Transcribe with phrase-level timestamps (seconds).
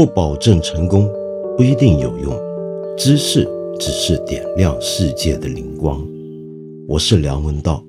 [0.00, 1.06] 不保证成功，
[1.58, 2.34] 不一定有用。
[2.96, 3.46] 知识
[3.78, 6.02] 只是点亮世界的灵光。
[6.88, 7.84] 我是梁文道。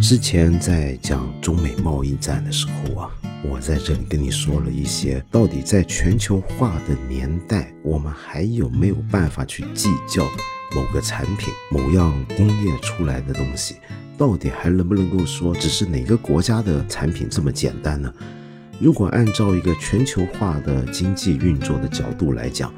[0.00, 3.10] 之前在讲中美贸易战的时候啊，
[3.50, 10.22] 我在这里跟你说了一些，到底在全球化的年代，我们还有没有办法去计较
[10.74, 13.76] 某个产品、某样工业出来的东西，
[14.18, 18.12] 到底还能不能够说只是哪个国家的产品这么简单呢？
[18.78, 22.72] 如果按照一个全球化的经济运作的角度来讲，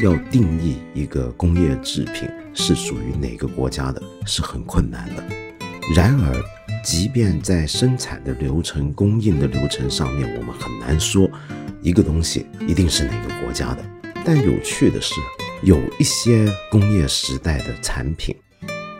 [0.00, 5.22] 要定义一个工业制品是属于哪个国家的，是很困难的。
[5.94, 6.42] 然而，
[6.84, 11.30] 即便在生产的流程、供应的流程上面，我们很难说
[11.80, 13.84] 一个东西一定是哪个国家的。
[14.24, 15.14] 但有趣的是，
[15.62, 18.36] 有一些工业时代的产品，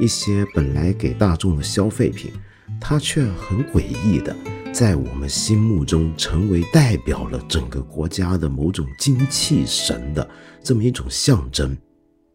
[0.01, 2.33] 一些本来给大众的消费品，
[2.81, 4.35] 它却很诡异的，
[4.73, 10.29] 在我们心目中成为代表了整个国家的某种精气神的
[10.63, 11.77] 这么一种象征。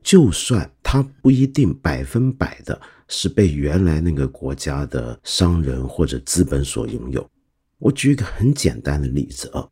[0.04, 7.28] 就算它不一定百分百的是被原来那个国家的商人或者资本所拥有。
[7.80, 9.68] 我举一个很简单的例子啊，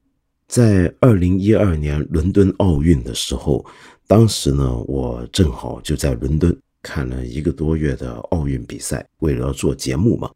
[0.48, 3.66] 在二零一二年伦敦奥运的时候，
[4.10, 10.28] 当时呢，我正好就在伦敦看了一个多月的奥运比赛，为了做节目嘛。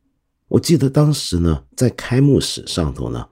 [0.47, 3.27] 我记得当时呢，在开幕式上头呢，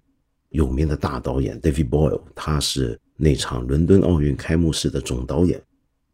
[0.50, 5.62] 有名的大导演 David Boyle，他是那场伦敦奥运开幕式的总导演。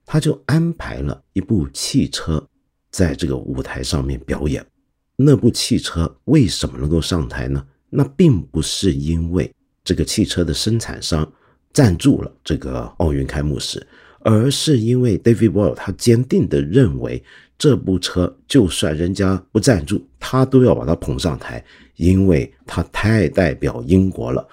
[0.05, 2.45] 他就安排了一部汽车
[2.91, 4.65] 在这个舞台上面表演。
[5.15, 7.65] 那部汽车为什么能够上台呢？
[7.89, 9.49] 那并不是因为
[9.85, 11.31] 这个汽车的生产商
[11.71, 13.87] 赞助了这个奥运开幕式，
[14.27, 17.23] 而是因为 David Ball 他坚定的认为
[17.57, 21.63] 这部车就算人家不赞助，他都要把它捧上台，
[21.95, 24.45] 因为它太代表英国了。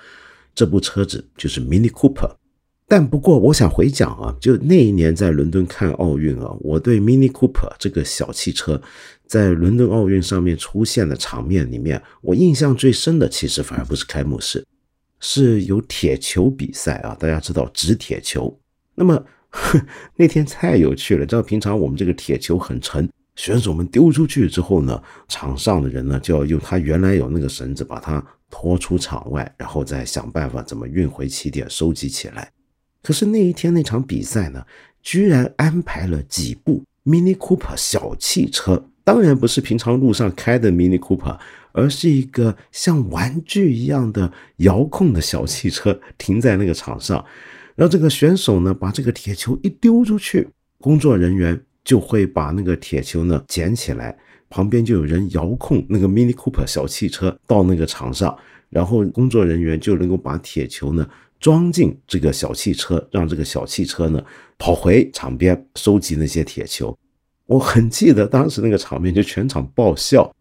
[0.54, 2.30] 这部车子就是 Mini Cooper。
[2.86, 8.80] 但不过，我想回讲啊，就那一年在伦敦看奥运啊，我对 Mini Cooper 这个小汽车
[9.26, 14.64] 在伦敦奥运上面出现的场面里面，我印象最深的其实反而不是开幕式，
[15.18, 17.16] 是有铁球比赛啊。
[17.18, 18.56] 大家知道掷铁球，
[18.94, 19.20] 那么
[20.16, 21.24] 那天太有趣了。
[21.24, 32.50] 知道平常我们这个铁球很沉，选手们丢出去之后呢，场上的人呢就要用他原来有那个绳子把它拖出场外，然后再想办法怎么运回起点收集起来。
[33.02, 34.64] 可是那一天那场比赛呢，
[35.02, 41.38] 居然安排了几部 Mini Cooper 小汽车，当然不是平常路上开的 Mini Cooper，
[41.72, 47.24] 而是一个像玩具一样的遥控的小汽车停在那个场上。
[47.76, 50.48] 让这个选手呢，把这个铁球一丢出去，
[50.78, 54.16] 工作人员就会把那个铁球呢捡起来，
[54.48, 58.36] 旁边就有人遥控那个 Mini Cooper 小汽车到那个场上，
[58.70, 61.08] 然后工作人员就能够把铁球呢。
[61.40, 64.24] 装进这个小汽车，让这个小汽车呢
[64.56, 66.96] 跑回场边收集那些铁球。
[67.44, 70.34] 我很记得当时那个场面，就全场爆笑，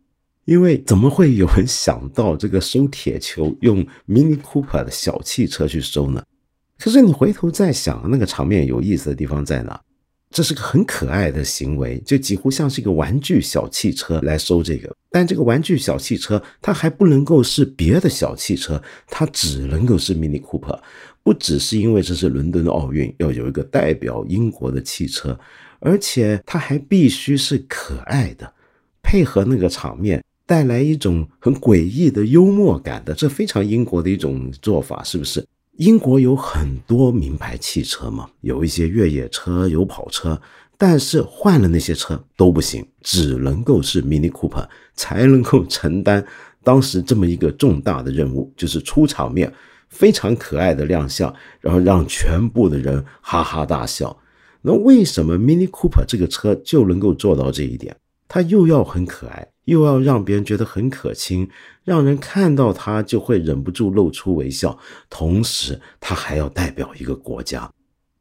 [0.45, 6.23] 因为怎么会有人想到这个收铁球用 Mini Cooper 的小汽车去收呢？
[6.79, 9.79] 可是你回头再想，那个场面有意思的地方在哪？
[10.29, 14.91] 这是个很可爱的行为，就几乎像是一个玩具小汽车来收这个。
[15.11, 20.79] 但这个玩具小汽车它还不能够是别的小汽车，它只能够是 Mini Cooper。
[21.21, 25.39] 不只是因为这是伦敦的奥运要有一个代表英国的汽车，
[25.79, 28.51] 而且它还必须是可爱的，
[29.03, 35.45] 配合那个场面带来一种很诡异的幽默感的，这非常英国的一种做法，是不是？
[35.77, 40.39] 英国有很多名牌汽车嘛，有一些越野车，有跑车，
[40.77, 46.23] 但是换了那些车都不行，只能够是 Mini Cooper 才能够承担
[46.63, 49.51] 当时这么一个重大的任务，就是出场面
[49.89, 54.15] 非常可爱的亮相，然后让全部的人哈哈大笑。
[54.61, 57.95] 那为什么 Mini Cooper 这个车就能够做到这一点？
[58.33, 59.47] 它又要很可爱。
[59.65, 61.47] 又要让别人觉得很可亲，
[61.83, 64.75] 让人看到他就会忍不住露出微笑。
[65.07, 67.71] 同时，他还要代表一个国家。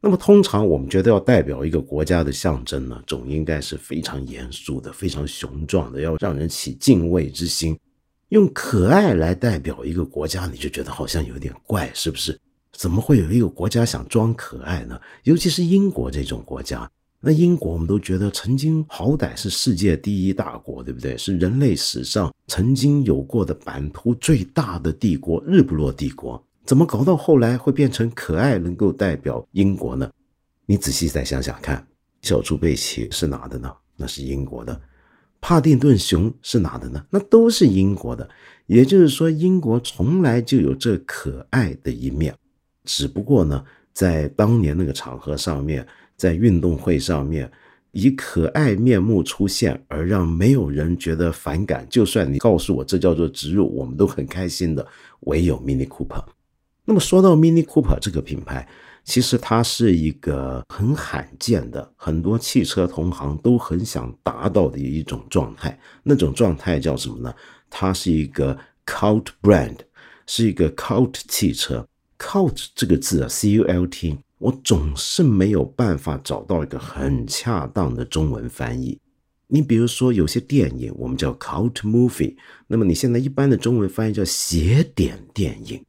[0.02, 7.76] 那么，通常我们觉得要代表一个国家的象征呢，总应该是非常严肃的、非常雄壮的，要让人起敬畏之心。
[8.28, 12.38] 用可爱来代表一个国家，你就觉得好像有点怪，是不是？
[12.70, 15.00] 怎么会有一个国家想装可爱呢？
[15.24, 16.88] 尤其是英国这种国家。
[17.24, 21.16] 那英国，我们都觉得曾经好歹是世界第一大国，对不对？
[21.16, 26.44] 是人类史上曾经有过的版图最大的帝国——日不落帝国。
[26.64, 30.10] 怎么搞到后来会变成可爱能够代表英国呢？
[30.66, 31.86] 你仔细再想想看，
[32.22, 33.72] 小猪佩奇是哪的呢？
[33.96, 34.80] 那是英国的。
[35.40, 37.04] 帕丁顿熊是哪的呢？
[37.08, 38.28] 那都是英国的。
[38.66, 42.34] 也就是说，英国从来就有这可爱的一面，
[42.84, 45.86] 只不过呢，在当年那个场合上面，
[46.16, 47.50] 在运动会上面，
[47.92, 51.86] 以可爱面目出现，而让没有人觉得反感。
[51.90, 54.86] 就算你告诉我这叫做植入，我们都很开心的。
[55.20, 56.24] 唯有 Mini Cooper。
[56.84, 58.68] 那么说到 Mini Cooper 这个品牌。
[59.04, 65.76] 其实它是一个很罕见的，很多汽车同行都很想达到的一种状态。
[66.04, 67.34] 那种状态叫什么呢？
[67.68, 68.56] 它是一个
[68.86, 69.78] cult brand，
[70.24, 71.84] 是一个 cult 汽车。
[72.22, 78.96] Cult 这个字啊，c u l t，我总是没有办法找到一个很恰当的中文翻译。
[79.48, 82.36] 你比如说有些电影，我们叫 cult movie，
[82.68, 85.84] 那么你现在一般的中文翻译叫邪点电影。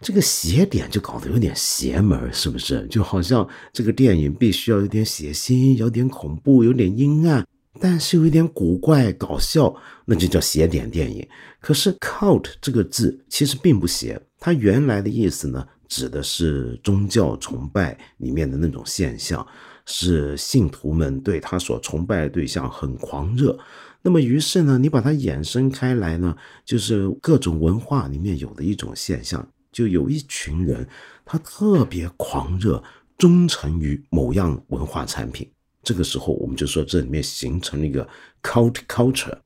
[0.00, 2.86] 这个邪点就搞得有点邪门，是不是？
[2.88, 7.46] 就好像这个电影必须要有点血腥，有点恐怖，有点阴暗，
[7.80, 9.74] 但是有一点古怪搞笑，
[10.04, 11.26] 那就叫邪点电影。
[11.60, 19.46] 可是 cult 这个字其实并不邪，它原来的意思呢，指的是宗教崇拜里面的那种现象，
[19.84, 23.58] 是信徒们对他所崇拜的对象很狂热。
[24.02, 29.46] 那么于是呢，你把它衍生开来呢，就是各种文化里面有的一种现象。
[29.72, 30.88] 就有一群人，
[31.24, 32.82] 他特别狂热，
[33.18, 35.46] 忠诚于某样文化产品。
[35.82, 38.08] 这个时候，我们就说这里面形成了一个
[38.42, 39.36] cult culture。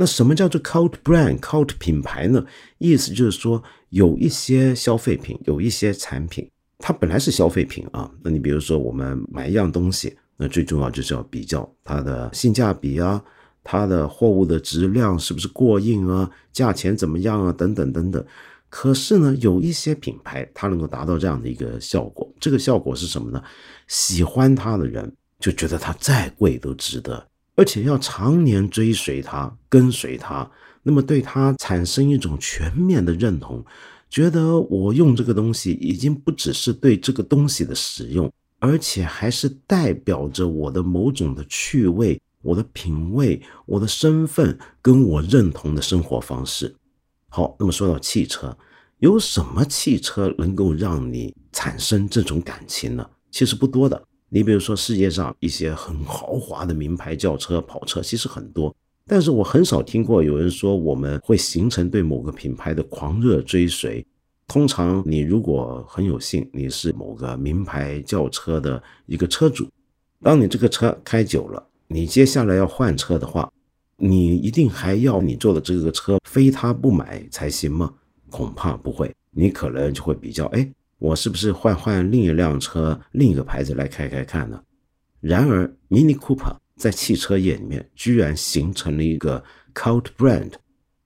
[0.00, 2.44] 那什么叫做 cult brand、cult 品牌呢？
[2.78, 6.48] 意思就是说，有一些消费品，有一些产品，
[6.78, 8.08] 它本来是消费品啊。
[8.22, 13.20] 那你比如说，我们买一样东西，那最重要就是要比较它的性价比啊，
[13.64, 18.24] 它的货物的质量是不是过硬啊，价钱怎么样啊，等等等等。
[18.68, 23.42] 可是呢，有一些品牌它能够达到这样的一个效果，这个效果是什么呢？
[23.88, 27.27] 喜欢它的人就觉得它再贵都值得，
[27.58, 30.48] 而且要常年追随它、跟随它，
[30.84, 33.64] 那么对它产生一种全面的认同，
[34.08, 46.72] 觉得我用这个东西已经不只是对这个东西的使用，而且还是代表着我的某种的趣味、我的品味、我的身份跟我认同的生活方式。
[47.28, 48.56] 好，那么说到汽车，
[49.00, 53.04] 有什么汽车能够让你产生这种感情呢？
[53.32, 54.00] 其实不多的。
[54.28, 58.74] 你比如说世界上一些很豪华的名牌轿车、跑车，其实很多，
[59.06, 64.04] 但是我很少听过有人说我们会形成对某个品牌的狂热追随。
[64.46, 69.68] 通常你如果很有幸，你是某个名牌轿车的一个车主，
[70.22, 73.50] 当你这个车开久了，你接下来要换车的话。
[74.00, 77.92] 你一定还要你坐的这个车非他不买才行吗？
[78.30, 84.60] 恐怕不会，你可能就会比较，哎，我是不是换换另一辆车，另一个牌子来开开看呢？
[85.20, 89.42] 然而，Mini Cooper 在汽车业里面居然形成了一个
[89.74, 90.52] cult brand，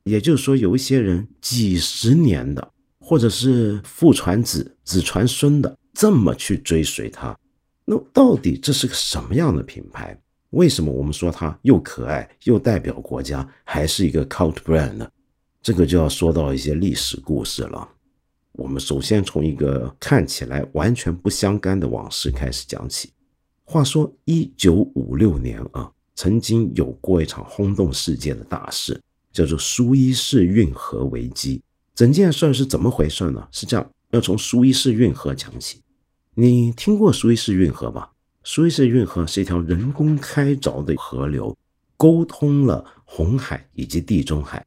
[0.05, 7.39] 也就是说，有一些人几十年的，或者是父传子、子传孙的，这么去追随它，
[7.85, 10.19] 那到底这是个什么样的品牌？
[10.51, 15.09] 为什么我们说它又可爱又代表国家，还是一个 cult brand 呢？
[15.63, 17.89] 这个就要说到一些历史故事了。
[18.63, 23.11] 我们首先从一个看起来完全不相干的往事开始讲起。
[23.65, 29.01] 话说，一九五六年啊，曾经有过一场轰动世界的大事，
[29.33, 31.61] 叫做苏伊士运河危机。
[31.93, 33.49] 整件事是怎么回事呢？
[33.51, 35.81] 是这样，要从苏伊士运河讲起。
[36.35, 38.13] 你听过苏伊士运河吧？
[38.45, 41.57] 苏伊士运河是一条人工开凿的河流，
[41.97, 44.65] 沟通了红海以及地中海。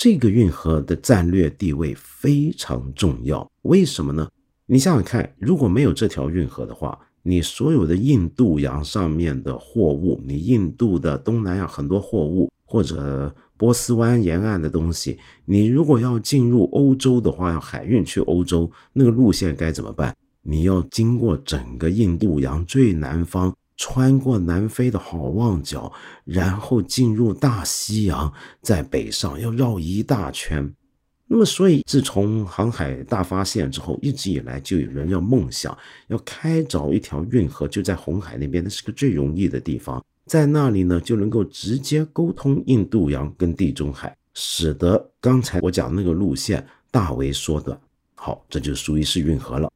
[0.00, 3.46] 这个运河的战略地位非常重要。
[3.64, 4.26] 为什么呢？
[4.64, 20.16] 你想想看，如果没有这条运河的话，你所有的印度洋上面的货物，你印度的东南亚很多货物，或者波斯湾沿岸的东西，你如果要进入欧洲的话，要海运去欧洲，那个路线该怎么办？
[20.40, 25.90] 你要经过整个印度洋最南方，穿过南非的好望角，
[26.26, 30.70] 然后进入大西洋，在北上要绕一大圈。
[31.26, 35.76] 那么，所以自从航海大发现之后，一直以来就有人要梦想
[36.08, 47.80] 要开凿一条运河，就在红海那边，那是个最容易的地方，在那里呢就能够直接沟通印度洋跟地中海，使得刚才我讲那个路线大为缩短。
[48.14, 49.72] 好，这就苏伊士运河了。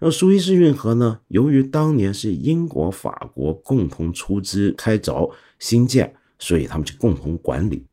[0.00, 1.20] 那苏伊士运河呢？
[1.26, 5.28] 由于当年是英国、法国共同出资开凿
[5.58, 7.84] 兴建，所以他们就共同管理。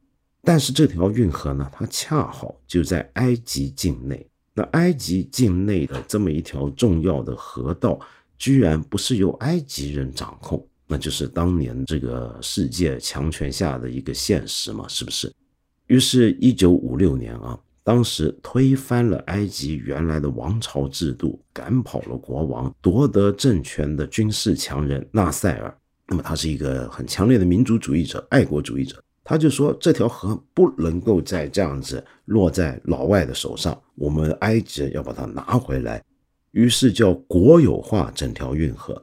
[0.44, 4.24] 但是这条运河呢，它恰好就在埃及境内。
[4.54, 8.00] 那埃及境内的这么一条重要的河道，
[8.38, 15.34] 居然不是由埃及人掌控，那就是当年这个世界强权下的一个现实嘛，是不是？
[15.88, 25.78] 于是，一九五六年啊，当时推翻了埃及原来的王朝制度，赶跑了国王，夺得政权的军事强人纳赛尔。
[26.08, 29.00] 那么，他是一个很强烈的民族主义者、爱国主义者。
[29.24, 36.04] 他就说，这条河不能够再这样子落在老外的手上，我们埃及要把它拿回来。
[36.54, 39.00] 于是，叫国有化整条运河。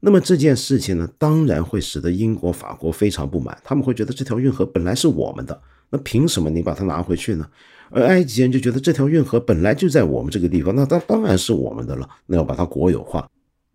[0.00, 5.62] 那么这件事情呢，当然会使得英国、法国非常不满，他们会觉得这条运河本来是我们的，
[5.94, 7.48] 那凭什么你把它拿回去呢？
[7.90, 13.30] 而埃及人就觉得这条运河本来就在我们这个地方，那它当然是我们的了，那要把它国有化。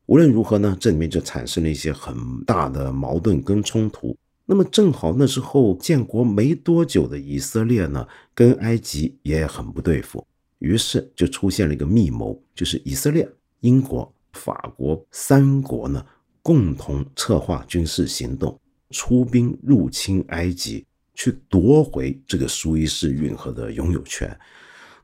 [0.08, 2.14] 无论如何呢，这里面就产生了一些很
[2.46, 4.14] 大的矛盾跟冲突。
[4.46, 13.26] 那么正好那时候建国没多久的以色列呢，跟埃及也很不对付，于是就出现了一个密谋，就是以色列、
[13.62, 16.06] 英国、法国三国呢。
[16.42, 18.58] 共同策划军事行动，
[18.90, 20.84] 出兵入侵埃及，
[21.20, 24.34] 去夺回这个苏伊士运河的拥有权。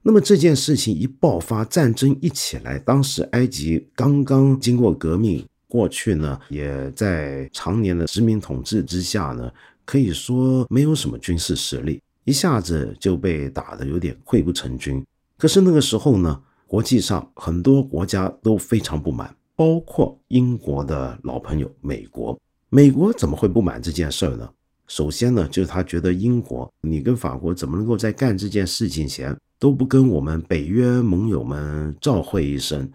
[0.01, 9.51] 那么这件事情一爆发，战争一起来，当时埃及刚刚经过革命，过去呢也在常年的殖民统治之下呢，
[9.83, 15.05] 可以说没有什么军事实力，一下子就被打得有点溃不成军。
[15.37, 19.35] 可是那个时候呢，国际上很多国家都非常不满。
[19.57, 22.37] 包括英国的老朋友美国，
[22.69, 24.49] 美国怎么会不满这件事儿呢？
[24.87, 32.89] 首先呢，就是他觉得英国，你跟法国怎么能够在干这件事情前都不跟我们北约盟友们照会一声？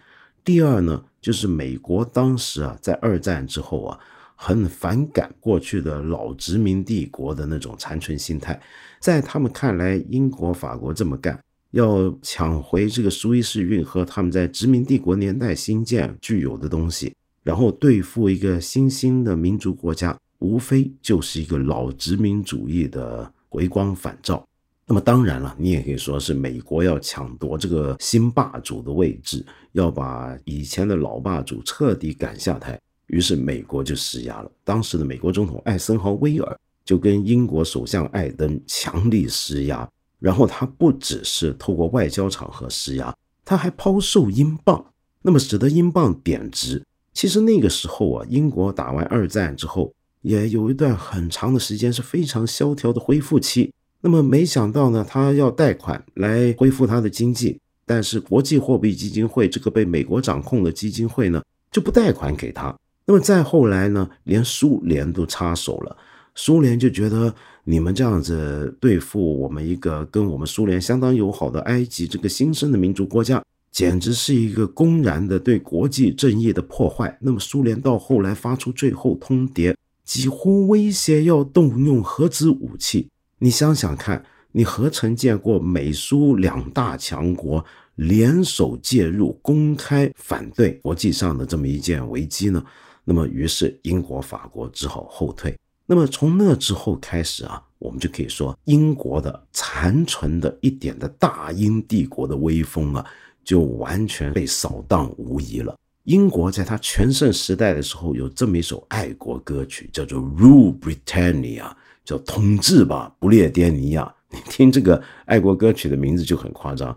[0.44, 3.98] 第二呢，就是美国当时啊，在二战之后啊，
[4.34, 8.60] 很反感过去的老殖民帝国的那种残存心态，
[8.98, 11.38] 在他们看来，英国、法国这么干。
[11.72, 24.46] 要抢回这个苏伊士运河，他们在殖民帝国年代新建具有的东西，然后对付一个新兴的民族国家，无非就是一个老殖民主义的回光返照。
[24.84, 32.76] 那么当然了，你也可以说是美国要抢夺这个新霸主的位置，要把以前的老霸主彻底赶下台。
[33.06, 39.88] 于是美国就施压了，当时的美国总统艾森豪威尔就跟英国首相艾登强力施压。
[40.18, 44.84] 然后他不只是透过外交场合施压，他还抛售英镑，
[45.22, 46.84] 那么使得英镑贬值。
[47.14, 53.72] 其实那个时候啊，英国打完二战之后，也有一段很长的时间是非常萧条的恢复期。
[54.00, 62.74] 那么没想到呢，他要贷款来恢复他的经济，但是国际货币基金会这个被美国掌控的基金会呢，就不贷款给他。
[63.06, 65.96] 那么再后来呢，连苏联都插手了，
[66.34, 67.34] 苏联就觉得。
[67.62, 77.16] 你们这样子对付我们一个跟我们苏联相当友好的埃及这个新生的民族国家，简直是一个公然的对国际正义的破坏。
[77.20, 79.74] 那么苏联到后来发出最后通牒，
[80.10, 83.08] 几乎威胁要动用核子武器。
[83.38, 87.64] 你想想看，你何曾见过美苏两大强国
[87.94, 92.60] 联手介入、公开反对国际上的这么一件危机呢？
[93.04, 95.56] 那么于是英国、法国只好后退。
[95.86, 103.06] 那么从那之后开始啊，我们就可以说，英国的残存的一点的大英帝国的威风啊，
[103.44, 105.78] 就完全被扫荡无疑了。
[106.10, 111.62] 英国在它全盛时代的时候，有这么一首爱国歌曲，叫做《Rule Britannia》，
[112.04, 114.12] 叫统治吧，不列颠尼亚。
[114.28, 116.94] 你听这个爱国歌曲的名字就很夸张。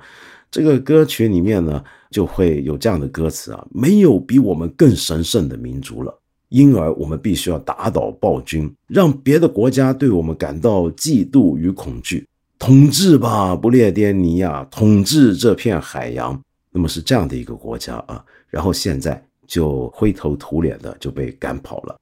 [0.50, 6.20] 这个歌曲里面呢，就会有这样的歌词啊：没有比我们更神圣的民族了。
[6.50, 12.27] 因而，我们必须要打倒暴君，让别的国家对我们感到嫉妒与恐惧。
[12.58, 16.41] 统治吧，不列颠尼亚，统治这片海洋。
[16.74, 21.98] 那么是这样的一个国家啊，然后现在就灰头土脸的就被赶跑了。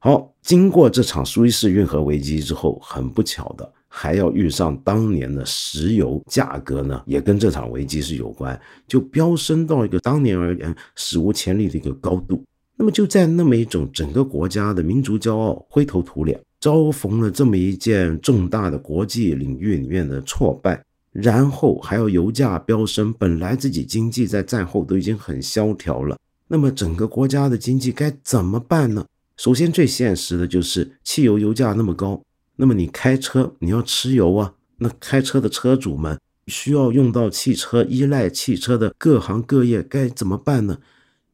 [0.00, 12.44] 好，经过这场苏伊士运河危机之后，很不巧的还要遇上当年的石油价格呢，也跟这场危机是有关，就飙升到一个当年而言史无前例的一个高度。
[12.76, 20.80] 那么就在那么一种整个国家的民族骄傲灰头土脸，遭逢了这么一件重大的国际领域里面的挫败，
[21.20, 29.04] 然后还要油价飙升，本来自己经济在战后都已经很萧条了，那么整个国家的经济该怎么办呢？
[29.36, 32.22] 首先最现实的就是汽油油价那么高，
[32.54, 40.78] 那么你开车你要吃油啊，那开车的车主们需要用到汽车，依赖汽车的各行各业该怎么办呢？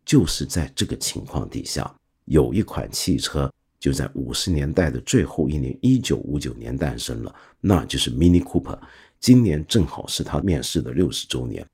[0.06, 8.78] 就是在这个情况底下，有一款汽车就在五十年代的最后一年，一九五九年诞生了，那就是 Mini Cooper。
[9.24, 11.66] 今年正好是他面世的六十周年。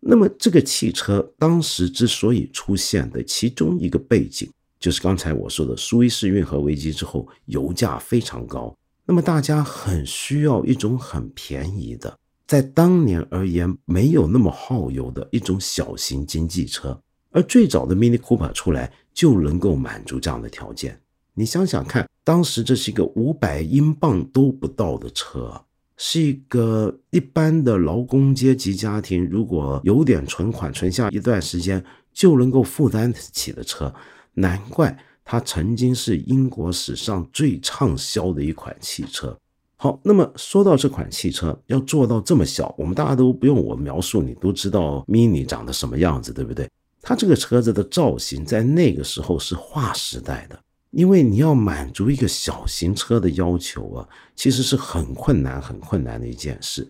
[0.00, 4.50] 那么这个汽车当时之所以出现的其中一个背景，
[4.80, 8.76] 就是刚才我说的苏伊士运河危机之后，油价非常高，
[9.06, 17.00] 那么大家很需要一种很便宜的，在当年而言没有那么耗油的一种小型经济车，
[17.30, 21.00] 而最早的 Mini Cooper 出来就能够满足这样的条件。
[21.34, 25.64] 你想想看，当时这是一个五百英镑都不到的车，
[25.98, 33.92] 是一个一般的劳工阶级家庭如果有点存款，存下一段时间就能够负担得起的车。
[34.34, 39.36] 难怪它曾经是英国史上最畅销的一款汽车。
[39.76, 46.68] 好，那么说到这款汽车要做到这么小，我们大家都不用我描述，你都知道 Mini 长得什么样子，对不对？
[47.02, 50.58] 它这个车子的造型在那个时候是划时代的，
[50.90, 56.88] 因为你要满足一个小型车的要求啊，其实是很困难、很困难的一件事。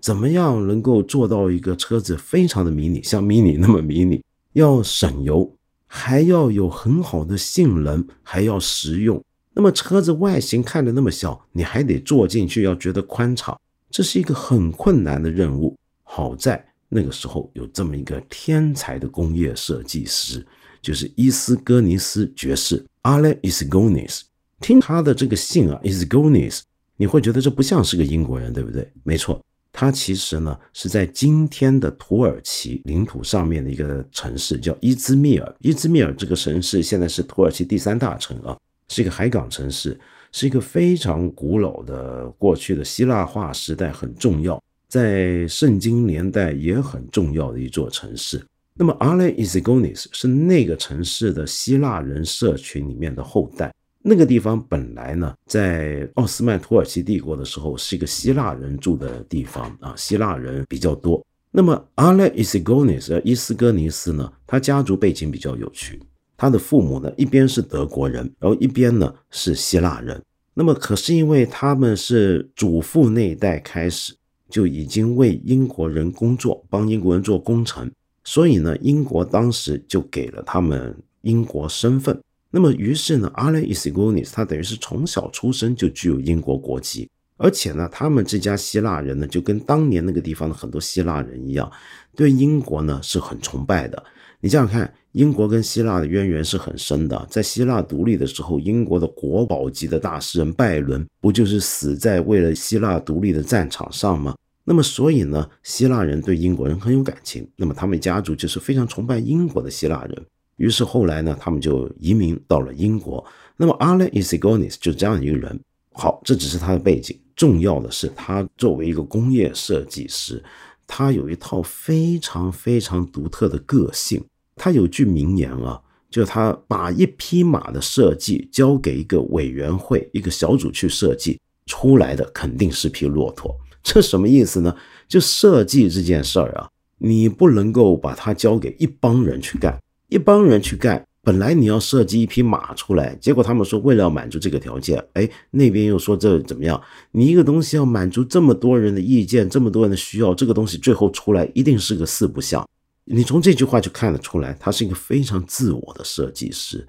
[0.00, 4.22] 怎么样能够做到一个车子非常的迷你，像迷你那么迷你，
[4.52, 5.54] 要省油？
[5.86, 9.22] 还要有很好的性能，还要实用。
[9.52, 15.76] 那么车子外形看着那么小，你还得坐进去要觉得宽敞，这是一个很困难的任务。
[16.02, 20.44] 好在那个时候有这么一个天才的工业设计师，
[20.80, 24.22] 就是伊斯戈尼斯爵士 alen Isgonis）。
[24.60, 26.60] 听他的这个姓啊，Isgonis，
[26.96, 28.90] 你会觉得这不像是个英国人，对不对？
[29.02, 29.40] 没错。
[29.74, 35.56] 它其实呢是在今天的土耳其领土上面的一个城市，叫伊兹密尔。
[35.60, 38.54] 伊兹密尔这个城市现在是土耳其第三大城啊，
[38.88, 39.98] 是一个海港城市，
[40.30, 48.44] 是一个非常古老的过去的希腊化时代很重要，在圣经年代也很重要的一座城市。
[48.74, 53.72] 那么阿莱伊斯戈尼斯是那个城市的希腊人社群里面的后代。
[54.00, 61.24] 那个地方本来呢，在奥斯曼土耳其帝国的时候是一个希腊人住的地方啊，希腊人比较多。
[61.50, 66.00] 那么阿莱伊斯戈尼斯伊斯戈尼斯呢，他家族背景比较有趣，
[66.36, 70.20] 他的父母呢一边是德国人，然后一边呢是希腊人。
[70.54, 74.14] 那么可是因为他们是祖父那一代开始
[74.48, 77.88] 就已经为英国人工作，帮英国人做工程，
[78.24, 82.18] 所以呢，英国当时就给了他们英国身份。
[82.50, 87.08] 那么，于是呢，阿莱伊斯古尼斯他等于是从小出生就具有英国国籍，
[87.38, 91.70] 而且呢，他们这家希腊人呢，就跟当年那个地方的很多希腊人一样，
[92.14, 94.02] 对英国呢是很崇拜的。
[94.40, 104.34] 你想想看，英国跟希腊的渊源是很深的，在希腊独立的时候，英国的国宝级的大诗人拜伦不就是死在为了希腊独立的战场上吗？
[104.64, 110.26] 那么，所以呢，希腊人对英国人很有感情，那么他们家族就是非常崇拜英国的希腊人。
[110.56, 113.24] 于是后来呢，他们就移民到了英国。
[113.56, 115.58] 那么阿莱伊斯戈尼斯就是这样一个人。
[115.92, 117.18] 好，这只是他的背景。
[117.34, 120.42] 重要的是，他作为一个工业设计师，
[120.86, 124.22] 他有一套非常非常独特的个性。
[124.54, 133.52] 他有句名言啊，就他把一匹马的设计交给一个委员会、一个小组去设计出来的，肯定是匹骆驼。
[133.82, 134.76] 这什么意思呢？
[135.08, 136.68] 就设计这件事儿啊，
[136.98, 139.78] 你不能够把它交给一帮人去干。
[140.08, 146.78] 一帮人去干，本来你要设计一匹马出来，结果他们说为了要满足这个条件，哎，那边又说这怎么样？
[147.12, 152.68] 你一个东西要满足这么多人的意见，这么多人的需要，这个东西最后出来一定是个四不像。
[153.04, 156.86] 你从这句话就看得出来，他是一个非常自我的设计师，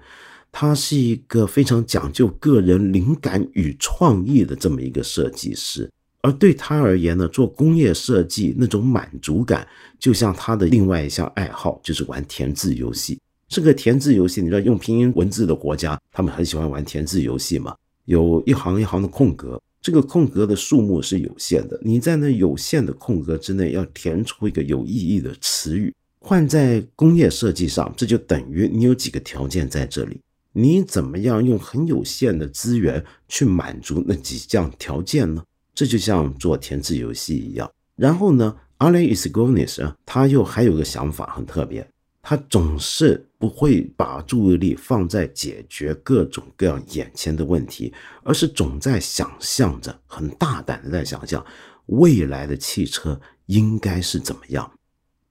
[0.52, 5.90] 他是一个非常讲究个人灵感与创意的这么一个设计师。
[6.24, 9.68] 而对他而言呢，做工业设计那种满足感。
[9.98, 13.20] 就像他的另外一项爱好就是玩填字游戏。
[13.46, 17.74] 这个填字游戏，你知道用拼音文字的国家，他们很喜欢玩填字游戏嘛？
[18.06, 21.78] 有一行一行的空格，这个空格的数目是有限的。
[21.82, 25.94] 你在那有限的空格之内要填出一个有意义的词语。
[26.20, 30.18] 换在工业设计上，这就等于你有几个条件在这里，
[30.54, 35.42] 你怎么样用很有限的资源去满足那几项条件呢？
[35.74, 37.70] 这就像做填字游戏一样。
[37.96, 38.56] 然后呢？
[38.78, 41.88] 阿雷伊斯戈尼斯，他又还有个想法很特别，
[42.20, 51.42] 他总是不会把注意力放在解决各种各样眼前的问题，而是总在想象着，很大胆的在想象
[51.86, 54.70] 未来的汽车应该是怎么样。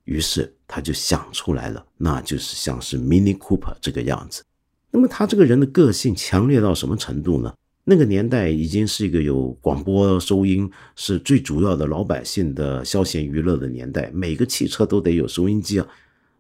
[0.06, 4.42] 于是他就想出来了，那就是像是 Mini Cooper 这个样子。
[4.90, 7.54] 那么他这个人的个性强烈到什么程度呢？
[7.86, 15.88] 那个年代已经是一个有广播收音是最主要的老百姓的消闲娱乐的年代，每个汽车都得有收音机啊。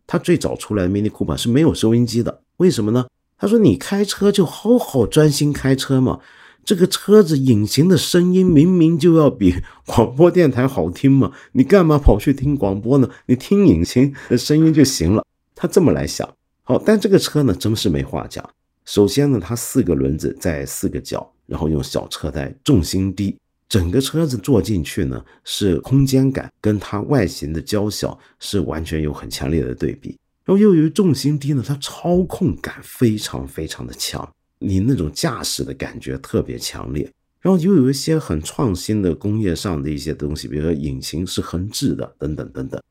[0.08, 3.08] 他最早出来的 Mini Cooper 是没有收音机的，为什么呢？
[3.38, 6.22] 他说：“你开车就好好专心开车嘛，
[6.64, 13.10] 这个车子引擎的声音明明就要比广播电台好听嘛，你干嘛跑去听广播呢？
[13.26, 15.26] 你听引擎的声音就行了。”
[15.56, 16.30] 他这么来想。
[16.64, 18.50] 好，但这个车呢，真是没话讲。
[18.86, 23.38] 首先呢，它四个轮子在四个角，然后用小车胎，重心低，
[23.70, 30.18] 整个车子坐进去呢是空间感跟它外形的娇小是完全有很强烈的对比。
[30.46, 37.10] 然后由于重心低呢，它操控感非常非常的强，你那种驾驶的感觉特别强烈。
[37.40, 42.82] 然后又有一些很创新的工业上的一些东西，比如说引擎是横置的，等等等等。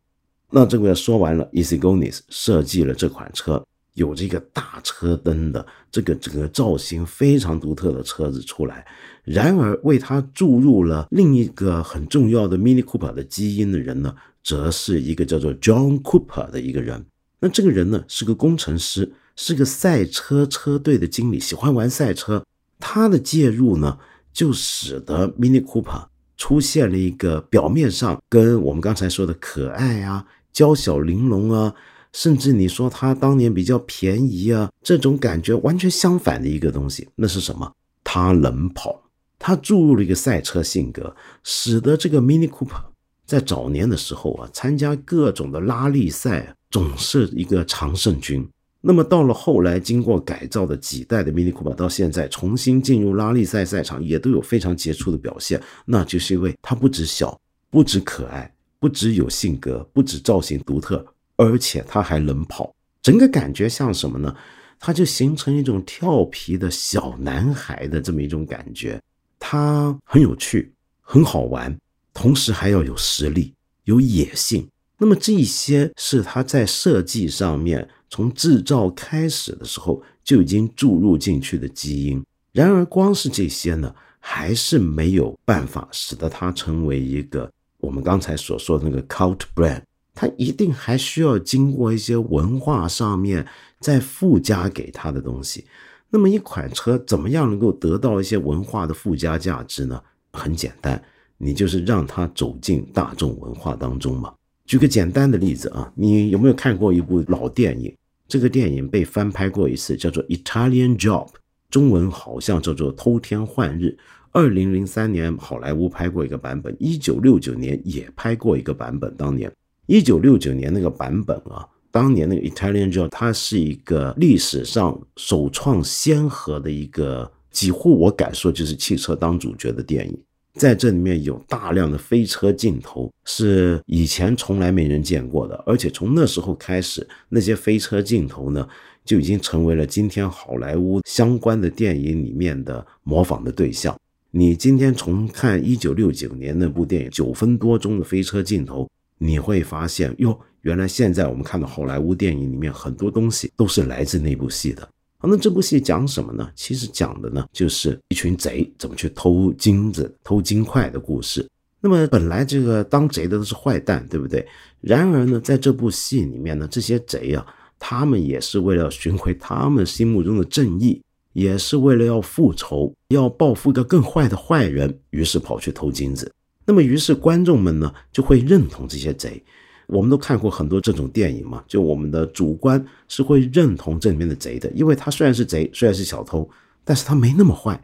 [0.50, 8.86] 那这个说完了，Easygonis 设计了这款车，有这个大车灯的这个整个造型非常独特的车子出来。
[9.24, 17.04] 然而为它注入了另一个很重要的 Mini Cooper 的基因的人呢，则是一个叫做 John Cooper 的一个人。
[17.38, 22.44] 那这个人呢是个工程师，是个赛车车队的经理，喜欢玩赛车。
[22.80, 23.98] 他的介入呢，
[24.32, 31.72] 就使得 Mini Cooper 出现了一个表面上跟我们刚才说的可爱啊、娇小玲珑啊，
[32.12, 37.08] 甚至你说它当年比较便宜啊，这种感觉完全相反的一个东西。
[37.14, 37.72] 那是什么？
[38.04, 39.02] 它能跑，
[39.38, 42.82] 它注入了一个赛车性格，使得这个 Mini Cooper
[43.24, 46.54] 在早年的时候啊，参加各种的拉力赛。
[46.72, 48.48] 总是一个常胜军。
[48.80, 55.62] 那么到了后来，经过改造的几代的 Mini Cooper，到现在重新进入拉力赛赛场，也都有非常杰出的表现。
[55.84, 61.04] 那就是因为它不止小，不止可爱，不止有性格，不止造型独特，
[61.42, 62.72] 而且它还能跑。
[63.02, 64.32] 整个感觉像什么呢？
[64.78, 69.00] 它就形成一种调皮的小男孩的这么一种感觉。
[69.38, 71.76] 它很有趣，很好玩，
[72.14, 73.52] 同时还要有实力，
[73.84, 74.68] 有野性。
[74.98, 82.24] 那么这些是他在设计上面从制造开始的时候就已经注入进去的基因。
[82.52, 89.82] 然而，光是这些呢，还是没有办法使得它成为一个我们刚才所说的那个 cult brand。
[90.14, 93.46] 它一定还需要经过一些文化上面
[93.80, 95.64] 再附加给它的东西。
[96.10, 100.00] 那么，一款车怎么样能够得到一些文化的附加价值呢？
[100.32, 101.02] 很简单，
[101.38, 104.32] 你就是让它走进大众文化当中嘛。
[104.66, 107.94] 举个简单的例子啊，你有没有看过一部老电影？
[108.28, 111.26] 这个电影被翻拍过一次，叫做《Italian Job》，
[111.68, 113.86] 中文好像叫做《偷天换日》。
[114.30, 119.14] 二零零三年好莱坞拍过一个版本，一九六九年也拍过一个版本。
[119.16, 119.52] 当年
[119.92, 130.18] 一九六九年那个版本啊，当年那个《Italian Job》它是一个历史上首创先河的一个，几乎我敢说就是汽车当主角的电影。
[130.54, 135.62] 在这里面有大量的飞车镜头，是以前从来没人见过的。
[135.66, 138.66] 而且从那时候开始，那些飞车镜头呢，
[139.04, 143.94] 就已经成为了今天好莱坞相关的电影里面的模仿的对象。
[144.30, 148.88] 你今天重看一九六九年那部电影，九分多钟的飞车镜头，
[149.22, 154.82] 你会发现，哟，原来现在我们看到好莱坞电影里面很多东西都是来自那部戏的。
[155.18, 156.50] 好那这部戏讲什么呢？
[156.56, 161.48] 其实讲的呢，就是一群贼怎么去偷金子、偷金块的故事。
[161.80, 164.44] 那么本来这个当贼的都是坏蛋，对不对？
[164.80, 167.46] 然而呢，在这部戏里面呢，这些贼啊，
[167.78, 171.00] 他们也是为了寻回他们心目中的正义，
[171.32, 176.32] 也是为了要复仇，要报复个更坏的坏人，于是跑去偷金子。
[176.64, 179.42] 那么于是观众们呢，就会认同这些贼。
[179.88, 186.48] 我们都看过很多这种电影嘛，就我们的主观是会认同这里面的贼的，因为他虽然是贼，虽然是小偷，
[186.84, 187.78] 但是他没那么坏，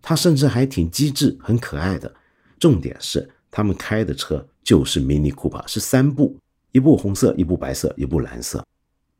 [0.00, 2.14] 他甚至还挺机智、很可爱的。
[2.60, 6.36] 重点是他们开的车就是 Mini Cooper，是三部，
[6.70, 8.64] 一部红色，一部白色，一部蓝色。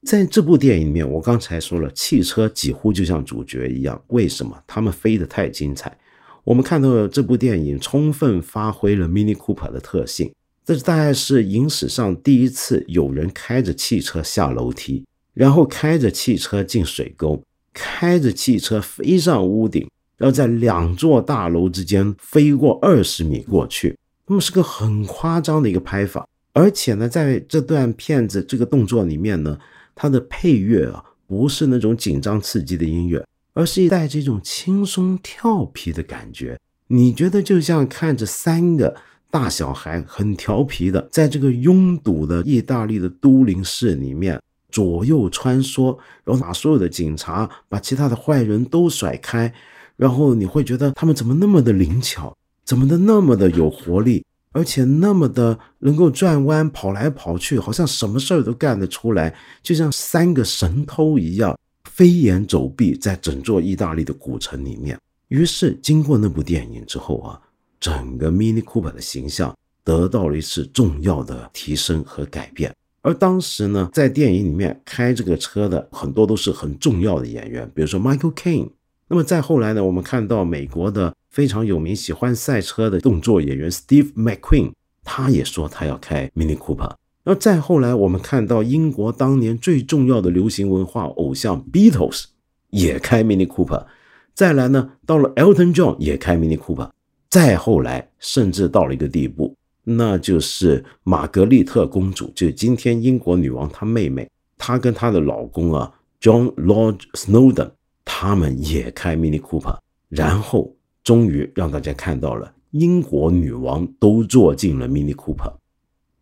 [0.03, 4.57] 在这部电影里面，我刚才说了，汽车几乎就像主角一样，为什么？
[4.65, 5.99] 他们飞得太精彩。
[6.49, 10.33] 我们看到的这部电影充分发挥了 Mini Cooper 的特性。
[10.65, 17.43] 这大概是影史上第一次有人开着汽车下楼梯，然后开着汽车进水沟，
[17.75, 23.99] 开着汽车飞上屋顶，然后在两座大楼之间飞过二十米过去。
[24.27, 29.59] 那么是个很夸张的一个拍法，而且呢，在这段片子这个动作里面呢，
[29.95, 33.23] 它的配乐啊不是那种紧张刺激的音乐，
[33.59, 36.57] 而是带着一种轻松调皮的感觉。
[36.87, 38.95] 你觉得就像看着三个。
[39.31, 44.41] 大小孩很调皮的，在这个拥堵的意大利的都灵市里面
[44.71, 45.95] 左右穿梭，
[46.25, 49.53] 然后把所有的警察、把其他的坏人都甩开，
[49.97, 61.55] 然后你会觉得他们怎么那么的灵巧，怎么的那么的有活力，而且那么的能够转弯、跑来跑去，好像什么事儿都干得出来，就像三个神偷一样
[61.91, 64.99] 飞檐走壁在整座意大利的古城里面。
[65.29, 67.41] 于是，经过那部电影之后啊。
[67.81, 72.75] 整个 Mini Cooper 的形象得到了一次重要的提升和改变。
[73.03, 78.71] 而当时呢，在电影里面开这个车的很多都是很重要的演员，比如说 Michael Caine。
[79.07, 84.73] 那么再后来呢，我们看到美国的非常有名、喜欢赛车的动作演员 Steve McQueen，
[85.05, 86.97] 他也说他要开 Mini Cooper。
[87.29, 92.25] 那再后来，我们看到英国当年最重要的流行文化偶像 Beatles
[92.71, 93.85] 也开 Mini Cooper。
[94.33, 96.89] 再来呢，到了 Elton John 也开 Mini Cooper。
[97.29, 99.55] 再后来，甚至到了一个地步。
[99.85, 107.73] 那就是玛格丽特公主，就今天英国女王她妹妹，她跟她的老公啊，John Lord Snowden，
[108.07, 109.77] 他们也开 Mini Cooper，
[110.09, 115.53] 然后终于让大家看到了英国女王都坐进了 Mini Cooper，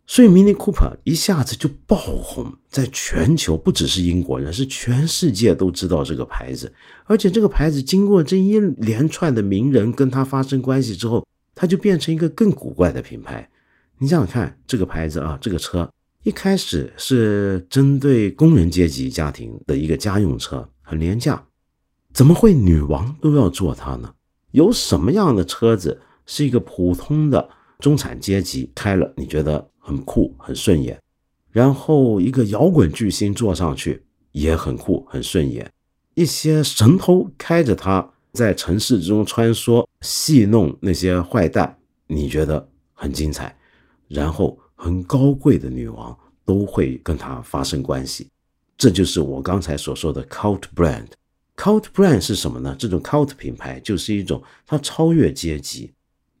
[0.09, 13.47] 所以 Mini Cooper 一下子就爆红，在全球不只是英国人，是全世界都知道这个牌子，而且这个牌子经过这一连串的名人跟他发生关系之后，它就变成一个更古怪的品牌。
[13.97, 15.91] 你想想看，这个牌子啊，这个车
[16.23, 21.43] 一开始是针对工人阶级家庭的一个家用车，很廉价，
[22.13, 24.13] 怎么会女王都要坐它呢？
[24.51, 31.01] 有什么样的车子是一个普通的中产阶级开了你觉得很酷、很顺眼，
[31.49, 35.71] 然后一个摇滚巨星坐上去也很酷、很顺眼，
[36.13, 43.57] 一些神偷开着它在城市之中穿梭戏弄那些坏蛋，你觉得很精彩？
[44.09, 48.27] 然后很高贵的女王都会跟他发生关系，
[48.77, 51.07] 这就是我刚才所说的 cult brand。
[51.55, 52.75] cult brand 是什么呢？
[52.77, 55.93] 这种 cult 品牌就是一种它超越阶级，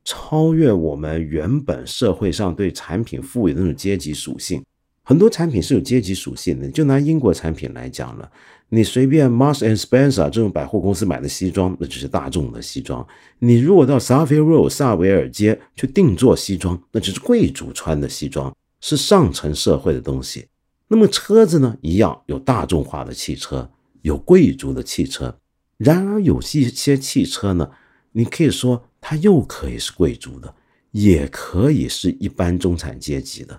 [0.07, 4.63] 超越我们原本社会上对产品赋予的那种阶级属性。
[5.03, 8.31] 很多产品是有阶级属性的，就拿英国产品来讲了。
[8.69, 13.05] 你随便 m a r s and Spencer 这种百货公司买的西装，那就是大众的西装；
[13.39, 20.45] 你如果到 Savile Row 萨维尔街去定做西装，那就是贵族穿的西装，是上层社会的东西。
[20.87, 23.69] 那么车子呢，一样有大众化的汽车，
[24.03, 25.37] 有贵族的汽车。
[25.77, 27.69] 然而有一些汽车呢，
[28.13, 30.53] 你可以说它又可以是贵族的，
[30.91, 33.57] 也可以是一般中产阶级的。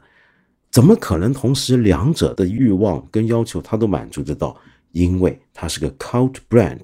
[0.71, 4.55] 怎么可能同时两者的欲望跟要求它都满足得到？
[4.93, 6.81] 因为它是个 cult brand，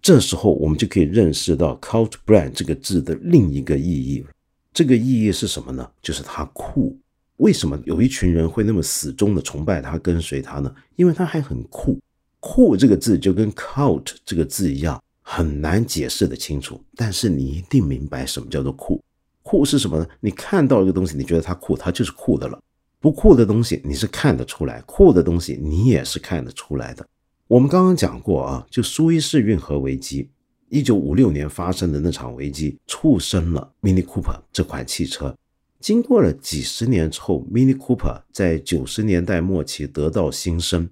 [0.00, 4.24] 这时候我们就可以认识到 cult brand 这个字的另一个意义。
[4.72, 5.86] 这个意义是什么呢？
[6.00, 6.98] 就是它酷。
[7.36, 10.74] 为什么有一群人会那么死忠的崇拜它、跟随它呢？
[10.94, 12.00] 因为它还很酷。
[12.40, 16.80] 酷这个字就跟 cult 这个字一样，很难解释的清楚。
[16.94, 19.02] 但是你一定明白什么叫做酷。
[19.42, 20.06] 酷是什么呢？
[20.20, 22.62] 你看到一个东西，你觉得它酷，它就是酷的了。
[23.00, 27.04] 不酷的东西你是看得出来，酷的东西你也是看得出来的。
[27.48, 30.30] 我们刚刚讲过啊，就苏伊士运河危机，
[30.68, 35.36] 一九五六年发生的那场危机，促生了 Mini Cooper 这款汽车。
[35.80, 40.88] 经过了几十年之后，Mini Cooper 在九十年代末期得到新生。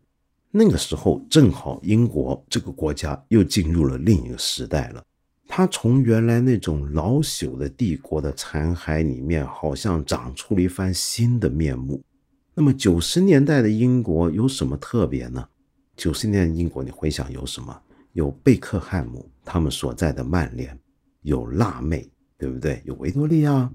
[0.57, 5.03] 那个时候正好英国这个国家又进入了另一个时代了。
[5.49, 12.01] 它从原来那种老朽的帝国的残骸里面，好像长出了一番新的面目。
[12.55, 15.45] 那么九十年代的英国有什么特别呢？
[15.97, 17.77] 九十年代英国，你回想有什么？
[18.13, 20.79] 有贝克汉姆他们所在的曼联，
[21.23, 22.81] 有辣妹，对不对？
[22.85, 23.69] 有维多利亚，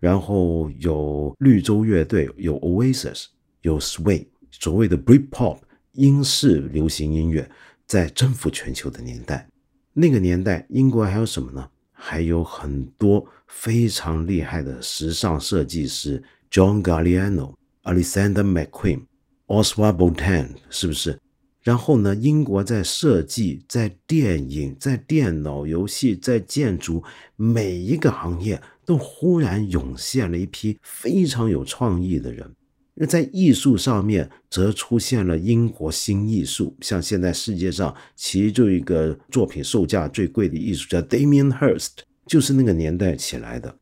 [0.00, 3.26] 然后有绿洲乐队，有 Oasis，
[3.62, 5.58] 有 Sway，所谓的 Britpop
[5.94, 7.50] 英式流行音乐，
[7.86, 9.48] 在征服全球的年代。
[9.92, 11.68] 那个年代，英国还有什么呢？
[11.92, 17.54] 还有很多非常厉害的时尚设计师，John Galliano、
[17.84, 19.04] Alexander McQueen、
[19.46, 21.18] Oswald Botan，是不是？
[21.62, 22.14] 然后呢？
[22.14, 27.02] 英国在设计、在电影、在电脑游戏、在建筑，
[27.36, 32.54] 每一个行业都忽然涌现了一批非常有创意的人。
[32.96, 41.90] 那在艺术上面，则出现了英国新艺术，像现在世界上其中一个作品售价最贵的艺术家 Damien Hirst，
[42.26, 43.76] 就是那个年代起来的。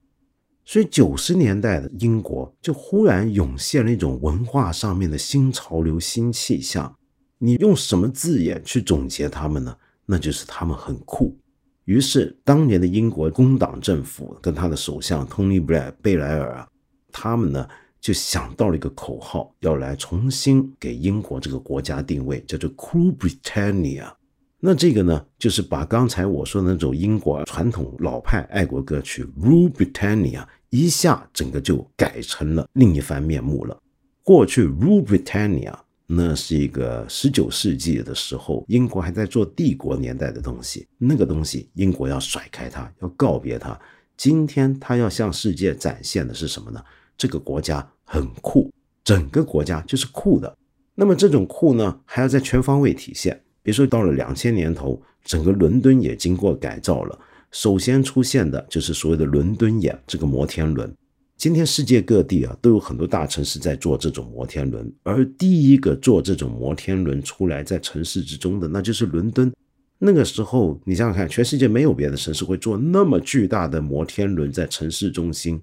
[0.65, 6.97] 所以九十年代的英国就忽然涌现了一种文化上面的新潮流、新气象。
[7.39, 9.77] 你用什么字眼去总结他们呢？
[10.07, 11.37] 那就是他们很酷。
[11.85, 16.69] 于是，当年的英国工党政府跟他的首相 Tony Blair 贝莱尔啊，
[17.11, 17.69] 他们呢
[18.03, 24.13] 就想到了一个口号，要来重新给英国这个国家定位，叫做 Cool Britannia。
[24.59, 33.81] 那这个呢，就是把刚才我说的那种英国传统老派爱国歌曲 Rule Britannia 一下整个就改成了另一番面目了。
[34.23, 35.73] 过去 Rule Britannia。
[36.15, 40.87] 那是一个十九世纪的时候，英国还在做帝国年代的东西。
[40.99, 43.81] 那个东西，英国要甩开它，要告别它。
[44.15, 46.85] 今天，它要向世界展现的是什么呢？
[47.23, 48.69] 这个国家很酷，
[49.05, 50.53] 整个国家就是酷的。
[50.97, 53.41] 那么这种酷呢，还要在全方位体现。
[53.63, 57.17] 比如说到了两千年头，整个伦敦也经过改造了。
[57.53, 60.93] 首先出现的就是所谓的伦敦眼这个摩天轮。
[61.37, 69.53] 今天世界各地啊都有很多大城市在做这种摩天轮，而第一个做这种摩天轮出来在城市之中的，那就是伦敦。
[70.01, 75.63] 那个时候你想想看，全世界没有别的城市会做那么巨大的摩天轮在城市中心。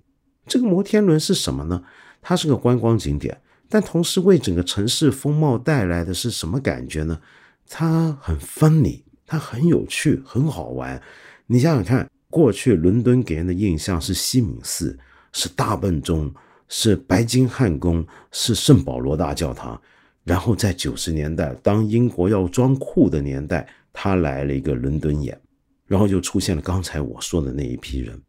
[0.50, 1.82] 这个摩天轮是什么呢？
[2.22, 7.22] 它是个观光景点，但同时为整个城市风貌带来的是什么感觉呢？
[7.68, 11.02] 它很分离它很有趣，很好玩。
[11.46, 14.98] 你想想看，过去伦敦给人的印象是西敏寺，
[15.32, 16.34] 是大笨钟，
[16.68, 19.80] 是白金汉宫，是圣保罗大教堂。
[20.26, 25.40] 然后在九十年代，当英国要装酷的年代，他来了一个伦敦眼，
[25.88, 28.22] 然后就出现了刚才我说的那一批人。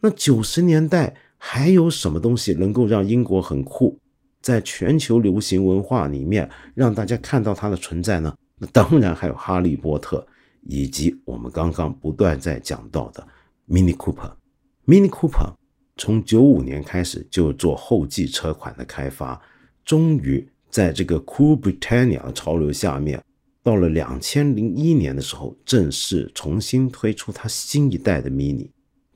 [0.00, 3.98] 那九十年代还有什么东西能够让英国很酷，
[4.42, 8.34] 在全球流行文化里面让大家看到它的存在呢？
[8.58, 10.26] 那当然还有哈利波特。
[10.70, 13.26] 以及我们刚刚不断在讲到的
[13.68, 15.54] Mini Cooper，Mini Cooper
[15.96, 19.40] 从九五年开始就做后继车款的开发，
[19.84, 23.22] 终于在这个 Cool Britannia 的潮流下面，
[23.62, 28.68] 到了两千零一年的时候，正式重新推出它新一代的 Mini。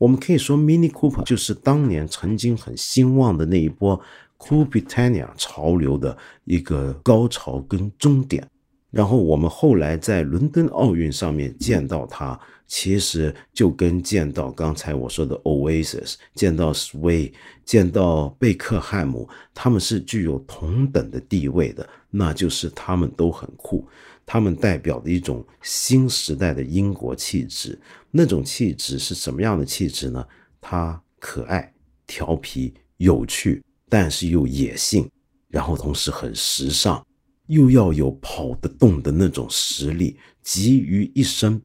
[0.03, 4.01] 我们可以说 Mini Cooper 就是当年曾经很兴旺的那一波
[4.37, 8.45] Cool Britannia 潮流的一个高潮跟终点。
[8.91, 17.33] 然后我们后来在伦敦奥运上面见到他，其实就跟见到刚才我说的 Oasis、见到 Sway、
[17.65, 23.87] 见到贝克汉姆，他们是具有同等的地位的，那就是他们都很酷，
[24.25, 27.79] 他们代表的一种新时代的英国气质。
[28.11, 30.25] 那种气质是什么样的气质呢？
[30.61, 31.73] 他可爱、
[32.07, 35.09] 调皮、有趣，但是又野性，
[35.49, 37.05] 然后同时很时尚。
[37.49, 41.61] 又要有跑得动的那种实力集于一身，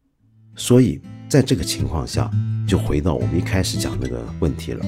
[0.55, 2.29] 所以在这个情况下，
[2.67, 4.85] 就回到我们一开始讲那个问题了：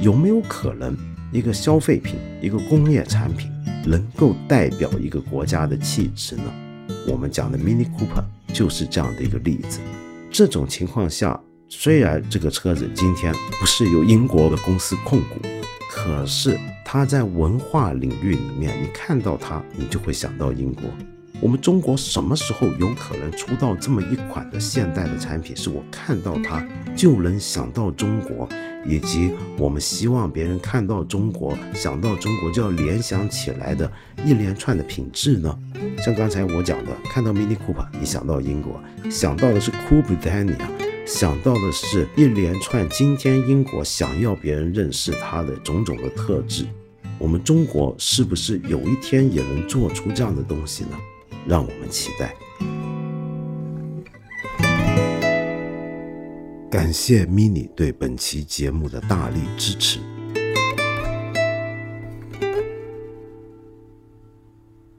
[0.00, 0.96] 有没有可能
[1.32, 3.52] 一个消费品、一个工业产品
[3.86, 6.61] 能够代表一个国家的气质呢？
[7.06, 9.80] 我们讲的 Mini Cooper 就是这样的一个例子。
[10.30, 15.40] 这种情况下，虽然这个车子今天不是由英国的公司控股。
[15.94, 20.84] 可是它在文化领域里面，你看到它，你就会想到英国。
[21.42, 28.48] 我们中国什么时候有可能出到这么一款的现代的产品，是我看到它就能想到中国，
[28.86, 33.90] 以及我们希望别人看到中国，想到中国就要联想起来的
[34.24, 35.58] 一连串的品质呢？
[35.98, 40.68] 像刚才我讲的，看到 Mini Cooper，你想到英国，想到的是 Cool Britannia。
[41.04, 46.64] 想到的是一连串今天英国想要别人认识它的种种的特质，
[47.18, 50.90] 我们中国是不是有一天也能做出这样的东西呢？
[51.46, 52.34] 让我们期待。
[56.70, 59.98] 感谢 mini 对本期节目的大力支持。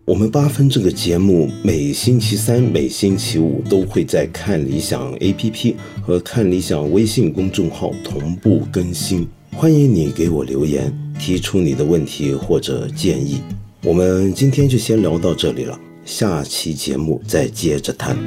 [0.06, 13.42] 我们八分这个节目每星期三、每星期五都会在看理想 APP 和看理想微信公众号同步更新，欢迎你给我留言，提出你的问题或者建议。
[13.84, 18.18] 我们今天就先聊到这里了，下期节目再接着谈。